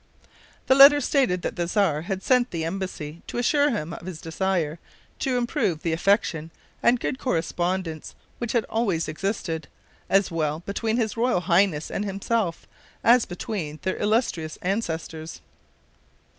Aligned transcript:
The 0.65 0.73
letter 0.73 0.99
stated 0.99 1.43
that 1.43 1.57
the 1.57 1.67
Czar 1.67 2.01
had 2.01 2.23
sent 2.23 2.49
the 2.49 2.65
embassy 2.65 3.21
to 3.27 3.37
assure 3.37 3.69
him 3.69 3.93
of 3.93 4.07
his 4.07 4.19
desire 4.19 4.79
"to 5.19 5.37
improve 5.37 5.83
the 5.83 5.93
affection 5.93 6.49
and 6.81 6.99
good 6.99 7.19
correspondence 7.19 8.15
which 8.39 8.53
had 8.53 8.63
always 8.65 9.07
existed, 9.07 9.67
as 10.09 10.31
well 10.31 10.61
between 10.61 10.97
his 10.97 11.15
royal 11.17 11.41
highness 11.41 11.91
and 11.91 12.03
himself 12.03 12.65
as 13.03 13.25
between 13.25 13.77
their 13.83 13.97
illustrious 13.97 14.57
ancestors." 14.63 15.39